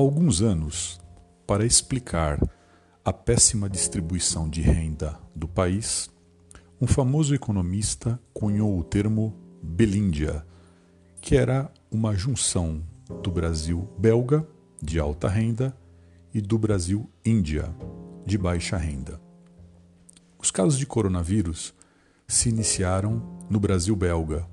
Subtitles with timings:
[0.00, 0.98] alguns anos,
[1.46, 2.40] para explicar
[3.04, 6.10] a péssima distribuição de renda do país,
[6.80, 10.44] um famoso economista cunhou o termo Belíndia,
[11.20, 12.82] que era uma junção
[13.22, 14.46] do Brasil belga,
[14.82, 15.76] de alta renda,
[16.32, 17.72] e do Brasil Índia,
[18.26, 19.20] de baixa renda.
[20.38, 21.72] Os casos de coronavírus
[22.26, 24.44] se iniciaram no Brasil belga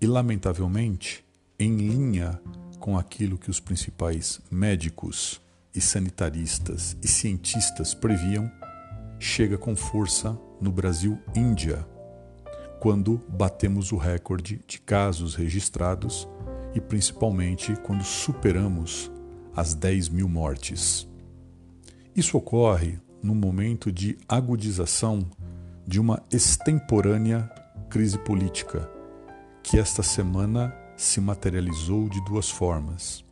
[0.00, 1.24] e, lamentavelmente,
[1.58, 2.38] em linha
[2.80, 5.40] com aquilo que os principais médicos
[5.72, 8.50] e sanitaristas e cientistas previam,
[9.18, 11.86] chega com força no Brasil Índia,
[12.80, 16.26] quando batemos o recorde de casos registrados
[16.74, 19.12] e principalmente quando superamos
[19.54, 21.06] as 10 mil mortes.
[22.16, 25.20] Isso ocorre num momento de agudização
[25.86, 27.50] de uma extemporânea
[27.90, 28.90] crise política,
[29.62, 33.24] que esta semana se materializou de duas formas.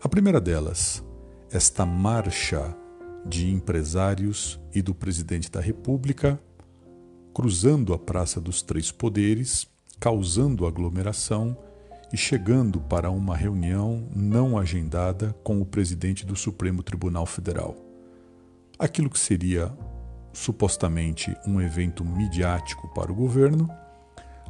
[0.00, 1.04] A primeira delas,
[1.50, 2.76] esta marcha
[3.26, 6.40] de empresários e do presidente da República
[7.34, 9.66] cruzando a Praça dos Três Poderes,
[9.98, 11.56] causando aglomeração
[12.12, 17.76] e chegando para uma reunião não agendada com o presidente do Supremo Tribunal Federal.
[18.78, 19.72] Aquilo que seria
[20.32, 23.68] supostamente um evento midiático para o governo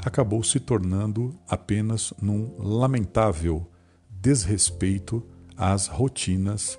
[0.05, 3.71] acabou se tornando apenas num lamentável
[4.09, 6.79] desrespeito às rotinas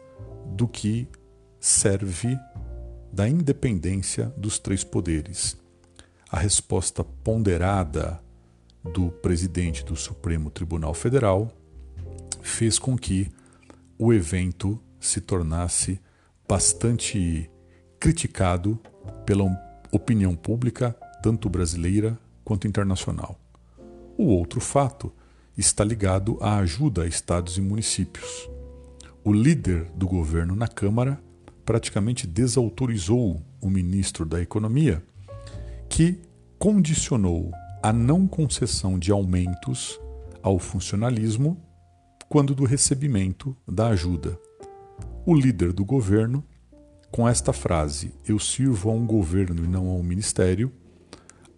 [0.55, 1.08] do que
[1.59, 2.38] serve
[3.11, 5.58] da independência dos três poderes.
[6.30, 8.22] A resposta ponderada
[8.83, 11.52] do presidente do Supremo Tribunal Federal
[12.42, 13.30] fez com que
[13.97, 15.99] o evento se tornasse
[16.47, 17.49] bastante
[17.99, 18.80] criticado
[19.25, 19.45] pela
[19.92, 22.17] opinião pública, tanto brasileira
[22.52, 23.39] quanto internacional.
[24.17, 25.09] O outro fato
[25.57, 28.49] está ligado à ajuda a estados e municípios.
[29.23, 31.17] O líder do governo na Câmara
[31.63, 35.02] praticamente desautorizou o ministro da Economia,
[35.87, 36.20] que
[36.59, 39.97] condicionou a não concessão de aumentos
[40.43, 41.58] ao funcionalismo
[42.27, 44.37] quando do recebimento da ajuda.
[45.26, 46.43] O líder do governo,
[47.11, 50.70] com esta frase, eu sirvo a um governo e não a um ministério,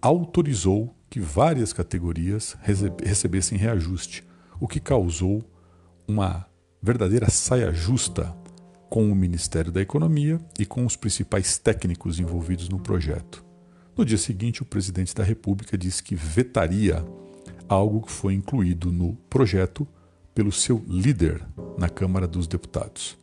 [0.04, 2.58] autorizou que várias categorias
[3.02, 4.22] recebessem reajuste,
[4.60, 5.42] o que causou
[6.06, 6.46] uma
[6.82, 8.36] verdadeira saia justa
[8.90, 13.46] com o Ministério da Economia e com os principais técnicos envolvidos no projeto.
[13.96, 17.06] No dia seguinte, o presidente da República disse que vetaria
[17.70, 19.88] algo que foi incluído no projeto
[20.36, 21.42] pelo seu líder
[21.78, 23.18] na Câmara dos Deputados.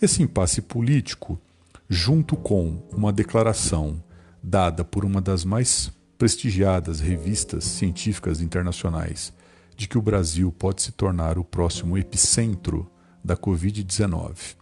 [0.00, 1.38] Esse impasse político,
[1.86, 4.02] junto com uma declaração
[4.42, 9.32] dada por uma das mais prestigiadas revistas científicas internacionais
[9.76, 12.90] de que o Brasil pode se tornar o próximo epicentro
[13.24, 14.56] da Covid-19,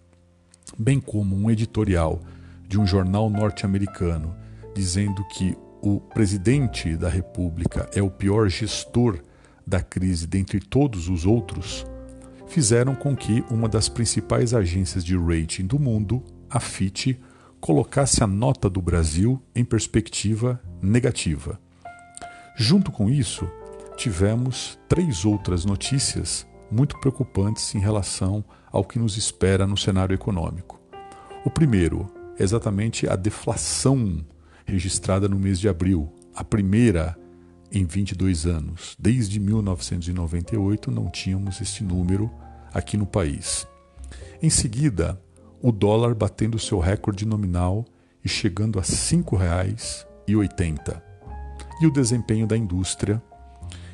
[0.78, 2.20] bem como um editorial
[2.68, 4.36] de um jornal norte-americano
[4.74, 9.20] dizendo que o presidente da República é o pior gestor
[9.66, 11.86] da crise dentre todos os outros,
[12.46, 17.16] fizeram com que uma das principais agências de rating do mundo, a Fitch,
[17.60, 21.58] colocasse a nota do Brasil em perspectiva negativa.
[22.56, 23.48] Junto com isso,
[23.96, 30.80] tivemos três outras notícias muito preocupantes em relação ao que nos espera no cenário econômico.
[31.44, 34.24] O primeiro é exatamente a deflação
[34.64, 37.16] registrada no mês de abril, a primeira
[37.70, 38.96] em 22 anos.
[38.98, 42.30] Desde 1998 não tínhamos este número
[42.72, 43.66] aqui no país.
[44.42, 45.20] Em seguida,
[45.62, 47.84] o dólar batendo seu recorde nominal
[48.24, 51.02] e chegando a R$ 5,80.
[51.80, 53.22] E o desempenho da indústria,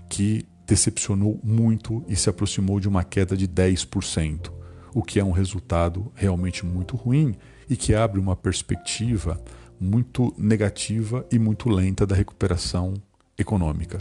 [0.08, 4.52] que decepcionou muito e se aproximou de uma queda de 10%,
[4.94, 7.34] o que é um resultado realmente muito ruim
[7.68, 9.42] e que abre uma perspectiva
[9.80, 12.94] muito negativa e muito lenta da recuperação
[13.36, 13.98] econômica.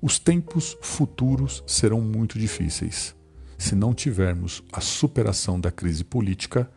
[0.00, 3.14] Os tempos futuros serão muito difíceis.
[3.64, 6.70] Se não tivermos a superação da crise política,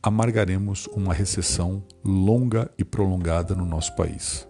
[0.00, 4.46] amargaremos uma recessão longa e prolongada no nosso país.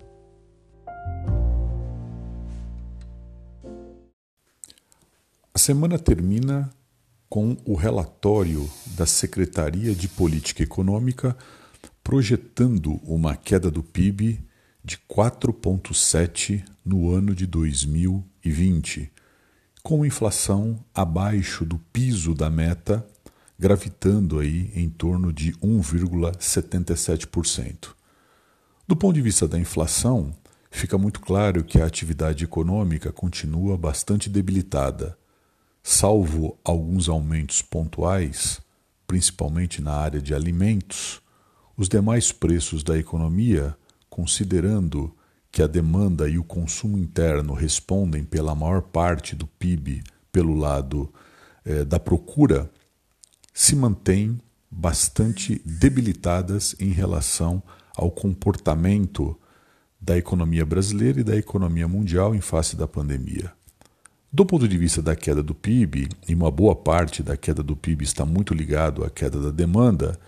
[5.55, 6.69] A semana termina
[7.26, 11.35] com o relatório da Secretaria de Política Econômica
[12.05, 14.44] projetando uma queda do PIB
[14.85, 19.11] de 4,7% no ano de 2020,
[19.88, 23.08] com inflação abaixo do piso da meta,
[23.58, 27.94] gravitando aí em torno de 1,77%.
[28.87, 30.37] Do ponto de vista da inflação,
[30.70, 35.17] fica muito claro que a atividade econômica continua bastante debilitada.
[35.82, 38.61] salvo alguns aumentos pontuais,
[39.06, 41.23] principalmente na área de alimentos,
[41.79, 43.75] os demais preços da economia,
[44.11, 45.17] considerando
[45.50, 51.12] que a demanda e o consumo interno respondem pela maior parte do PIB pelo lado
[51.65, 52.71] eh, da procura,
[53.53, 54.41] se mantêm
[54.71, 57.62] bastante debilitadas em relação
[57.97, 59.39] ao comportamento
[60.00, 63.53] da economia brasileira e da economia mundial em face da pandemia.
[64.31, 67.75] Do ponto de vista da queda do PIB, e uma boa parte da queda do
[67.75, 70.19] PIB está muito ligado à queda da demanda,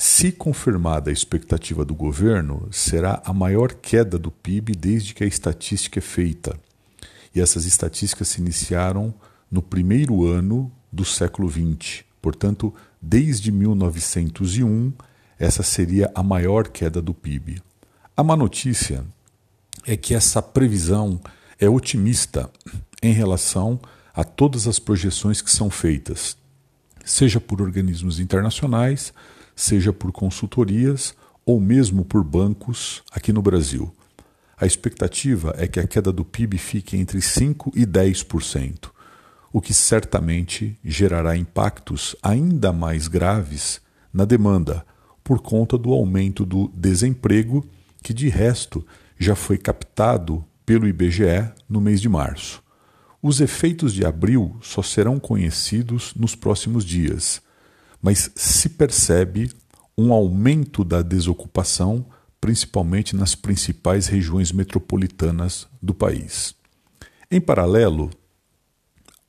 [0.00, 5.26] se confirmada a expectativa do governo, será a maior queda do PIB desde que a
[5.26, 6.56] estatística é feita.
[7.34, 9.12] E essas estatísticas se iniciaram
[9.50, 12.04] no primeiro ano do século XX.
[12.22, 12.72] Portanto,
[13.02, 14.92] desde 1901,
[15.36, 17.60] essa seria a maior queda do PIB.
[18.16, 19.04] A má notícia
[19.84, 21.20] é que essa previsão
[21.58, 22.48] é otimista
[23.02, 23.80] em relação
[24.14, 26.36] a todas as projeções que são feitas,
[27.04, 29.12] seja por organismos internacionais,
[29.58, 33.92] seja por consultorias ou mesmo por bancos aqui no Brasil.
[34.56, 38.88] A expectativa é que a queda do PIB fique entre 5% e 10%,
[39.52, 43.80] o que certamente gerará impactos ainda mais graves
[44.12, 44.86] na demanda,
[45.24, 47.68] por conta do aumento do desemprego,
[48.00, 48.86] que de resto
[49.18, 52.62] já foi captado pelo IBGE no mês de março.
[53.20, 57.42] Os efeitos de abril só serão conhecidos nos próximos dias,
[58.00, 59.50] mas se percebe
[59.96, 62.06] um aumento da desocupação,
[62.40, 66.54] principalmente nas principais regiões metropolitanas do país.
[67.30, 68.10] Em paralelo,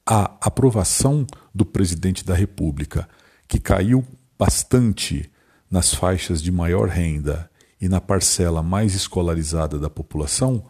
[0.06, 3.10] a aprovação do presidente da República,
[3.48, 4.06] que caiu
[4.38, 5.30] bastante
[5.69, 7.50] nas faixas de maior renda
[7.81, 10.63] e na parcela mais escolarizada da população,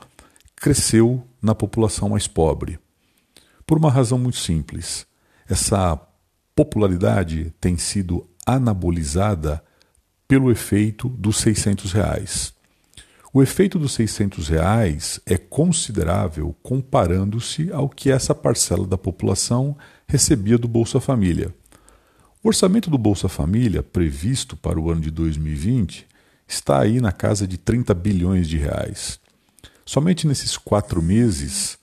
[0.55, 2.79] cresceu na população mais pobre.
[3.65, 5.05] Por uma razão muito simples.
[5.47, 5.99] Essa
[6.59, 9.63] popularidade tem sido anabolizada
[10.27, 12.53] pelo efeito dos 600 reais.
[13.33, 20.57] O efeito dos 600 reais é considerável comparando-se ao que essa parcela da população recebia
[20.57, 21.55] do Bolsa Família.
[22.43, 26.05] O orçamento do Bolsa Família, previsto para o ano de 2020,
[26.45, 29.17] está aí na casa de 30 bilhões de reais.
[29.85, 31.77] Somente nesses quatro meses,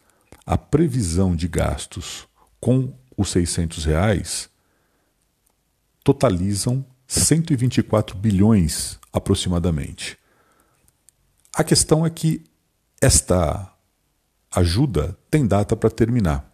[0.44, 2.28] a previsão de gastos
[2.60, 4.54] com os 600 reais
[6.06, 10.16] totalizam 124 bilhões aproximadamente.
[11.52, 12.44] A questão é que
[13.02, 13.72] esta
[14.54, 16.48] ajuda tem data para terminar.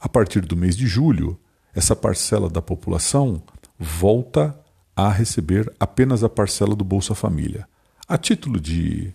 [0.00, 1.38] A partir do mês de julho,
[1.72, 3.40] essa parcela da população
[3.78, 4.58] volta
[4.96, 7.68] a receber apenas a parcela do Bolsa Família.
[8.08, 9.14] A título de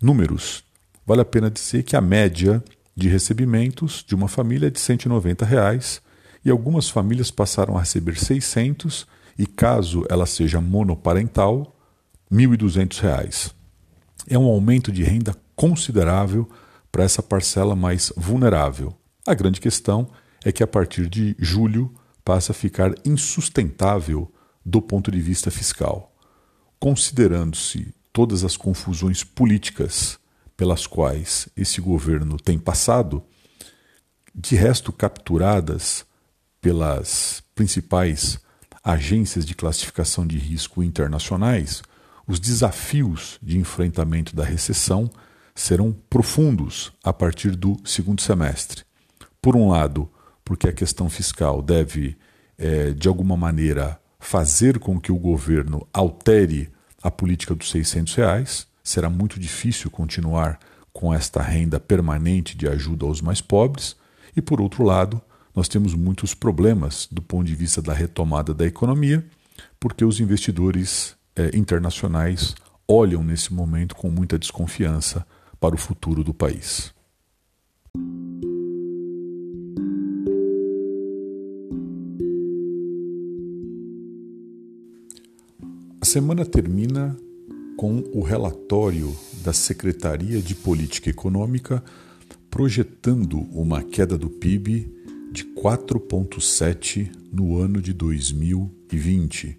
[0.00, 0.64] números,
[1.06, 2.60] vale a pena dizer que a média
[2.96, 6.02] de recebimentos de uma família de 190 reais,
[6.44, 9.06] e algumas famílias passaram a receber 600
[9.38, 11.76] e caso ela seja monoparental,
[12.30, 13.54] 1.200 reais.
[14.28, 16.48] É um aumento de renda considerável
[16.90, 18.94] para essa parcela mais vulnerável.
[19.26, 20.10] A grande questão
[20.44, 21.92] é que a partir de julho
[22.24, 24.32] passa a ficar insustentável
[24.64, 26.14] do ponto de vista fiscal.
[26.78, 30.18] Considerando-se todas as confusões políticas
[30.56, 33.22] pelas quais esse governo tem passado,
[34.34, 36.04] de resto capturadas
[36.62, 38.38] pelas principais
[38.84, 41.82] agências de classificação de risco internacionais,
[42.26, 45.10] os desafios de enfrentamento da recessão
[45.54, 48.84] serão profundos a partir do segundo semestre.
[49.42, 50.08] Por um lado,
[50.44, 52.16] porque a questão fiscal deve,
[52.56, 56.70] é, de alguma maneira, fazer com que o governo altere
[57.02, 60.60] a política dos 600 reais, será muito difícil continuar
[60.92, 63.96] com esta renda permanente de ajuda aos mais pobres,
[64.36, 65.20] e por outro lado,
[65.54, 69.24] nós temos muitos problemas do ponto de vista da retomada da economia,
[69.78, 72.54] porque os investidores eh, internacionais
[72.88, 75.26] olham nesse momento com muita desconfiança
[75.60, 76.92] para o futuro do país.
[86.00, 87.16] A semana termina
[87.76, 91.82] com o relatório da Secretaria de Política Econômica
[92.50, 95.01] projetando uma queda do PIB
[95.62, 99.56] 4,7% no ano de 2020,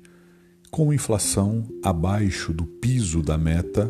[0.69, 3.89] com inflação abaixo do piso da meta,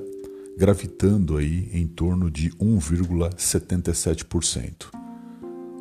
[0.56, 4.92] gravitando aí em torno de 1,77%.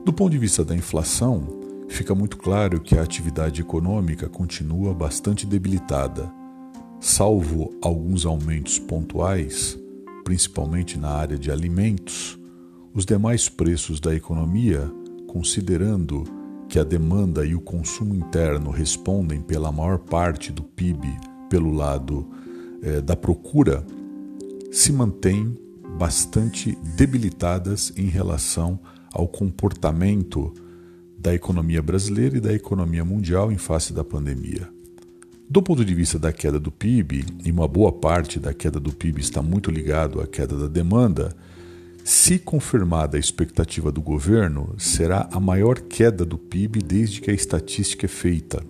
[0.05, 1.47] Do ponto de vista da inflação,
[1.89, 6.33] fica muito claro que a atividade econômica continua bastante debilitada
[7.05, 9.77] Salvo alguns aumentos pontuais,
[10.23, 12.39] principalmente na área de alimentos,
[12.95, 14.89] os demais preços da economia,
[15.33, 16.25] considerando
[16.69, 21.09] que a demanda e o consumo interno respondem pela maior parte do PIB
[21.49, 22.29] pelo lado
[22.83, 23.83] eh, da procura,
[24.71, 25.57] se mantêm
[25.99, 28.79] bastante debilitadas em relação
[29.11, 30.53] ao comportamento
[31.17, 34.69] da economia brasileira e da economia mundial em face da pandemia.
[35.49, 38.93] Do ponto de vista da queda do PIB, e uma boa parte da queda do
[38.93, 41.35] PIB está muito ligado à queda da demanda,
[42.05, 47.35] se confirmada a expectativa do governo, será a maior queda do PIB desde que a
[47.35, 48.63] estatística é feita.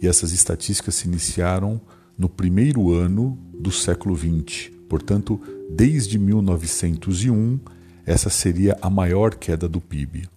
[0.00, 1.80] E essas estatísticas se iniciaram
[2.16, 4.70] no primeiro ano do século XX.
[4.88, 5.40] Portanto,
[5.70, 7.58] desde 1901,
[8.06, 10.28] essa seria a maior queda do PIB.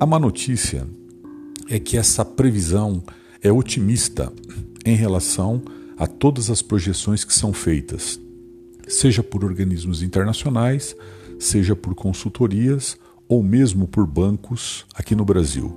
[0.00, 0.86] A má notícia
[1.68, 3.02] é que essa previsão
[3.42, 4.32] é otimista
[4.84, 5.62] em relação
[5.96, 8.20] a todas as projeções que são feitas,
[8.86, 10.96] seja por organismos internacionais,
[11.38, 15.74] seja por consultorias ou mesmo por bancos aqui no Brasil.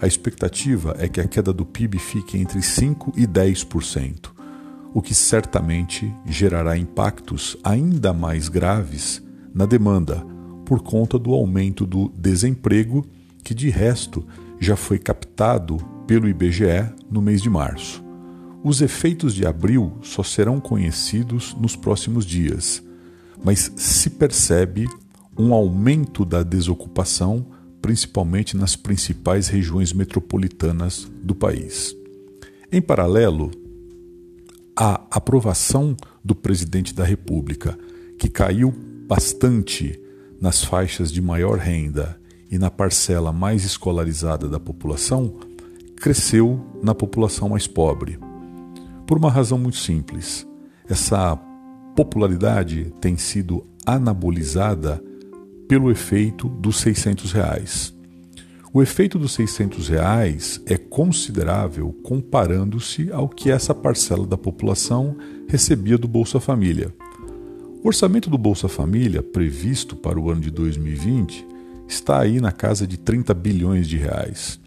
[0.00, 4.30] A expectativa é que a queda do PIB fique entre 5% e 10%,
[4.92, 9.22] o que certamente gerará impactos ainda mais graves
[9.54, 10.24] na demanda,
[10.64, 13.06] por conta do aumento do desemprego
[13.42, 14.24] que de resto
[14.60, 18.04] já foi captado pelo IBGE no mês de março.
[18.62, 22.82] Os efeitos de abril só serão conhecidos nos próximos dias,
[23.44, 24.86] mas se percebe
[25.38, 27.46] um aumento da desocupação,
[27.80, 31.94] principalmente nas principais regiões metropolitanas do país.
[32.72, 33.50] Em paralelo,
[34.76, 37.78] a aprovação do presidente da República,
[38.18, 38.74] que caiu
[39.06, 40.00] bastante
[40.40, 45.34] nas faixas de maior renda e na parcela mais escolarizada da população
[45.96, 48.18] cresceu na população mais pobre.
[49.06, 50.46] Por uma razão muito simples.
[50.88, 51.38] Essa
[51.96, 55.02] popularidade tem sido anabolizada
[55.66, 57.96] pelo efeito dos 600 reais.
[58.70, 65.16] O efeito dos 600 reais é considerável comparando-se ao que essa parcela da população
[65.48, 66.94] recebia do Bolsa Família.
[67.82, 71.46] O orçamento do Bolsa Família, previsto para o ano de 2020,
[71.88, 74.60] está aí na casa de 30 bilhões de reais.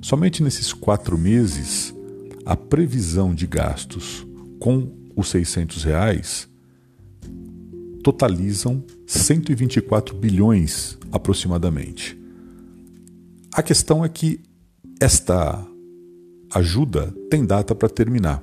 [0.00, 1.94] Somente nesses quatro meses,
[2.46, 4.26] a previsão de gastos
[4.58, 6.51] com os 600 reais
[8.02, 12.18] totalizam 124 bilhões aproximadamente.
[13.52, 14.40] A questão é que
[15.00, 15.66] esta
[16.54, 18.42] ajuda tem data para terminar.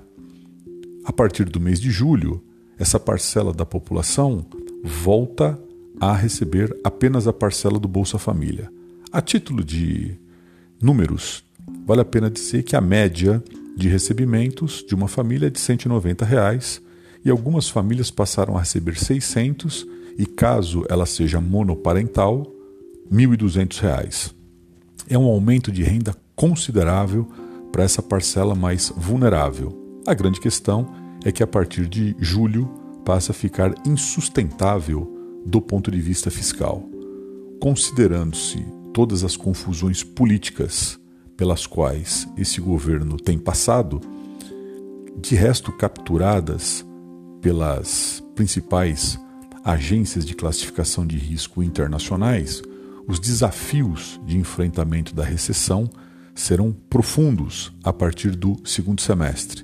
[1.04, 2.44] A partir do mês de julho,
[2.78, 4.46] essa parcela da população
[4.84, 5.60] volta
[6.00, 8.72] a receber apenas a parcela do Bolsa Família.
[9.12, 10.16] A título de
[10.82, 11.44] números,
[11.86, 13.44] vale a pena dizer que a média
[13.76, 16.82] de recebimentos de uma família é de 190 reais,
[17.24, 19.86] e algumas famílias passaram a receber 600
[20.18, 22.46] e caso ela seja monoparental,
[23.12, 24.36] 1.200 reais.
[25.10, 27.28] É um aumento de renda considerável
[27.72, 30.02] para essa parcela mais vulnerável.
[30.06, 32.70] A grande questão é que a partir de julho
[33.06, 36.84] passa a ficar insustentável do ponto de vista fiscal.
[37.60, 41.00] Considerando-se todas as confusões políticas
[41.36, 44.02] pelas quais esse governo tem passado,
[45.22, 46.86] de resto capturadas
[47.42, 49.20] pelas principais
[49.64, 52.62] agências de classificação de risco internacionais,
[53.08, 55.90] os desafios de enfrentamento da recessão
[56.36, 59.64] serão profundos a partir do segundo semestre.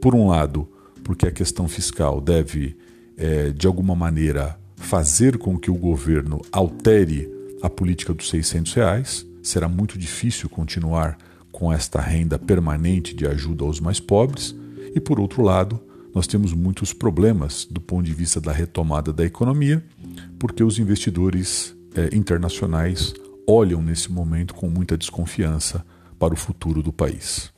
[0.00, 0.68] Por um lado,
[1.04, 2.76] porque a questão fiscal deve,
[3.16, 7.28] é, de alguma maneira, fazer com que o governo altere
[7.62, 9.26] a política dos 600 reais.
[9.42, 11.16] Será muito difícil continuar
[11.50, 14.54] com esta renda permanente de ajuda aos mais pobres.
[14.94, 15.80] E, por outro lado,
[16.18, 19.84] nós temos muitos problemas do ponto de vista da retomada da economia,
[20.36, 23.14] porque os investidores eh, internacionais
[23.46, 25.86] olham nesse momento com muita desconfiança
[26.18, 27.52] para o futuro do país.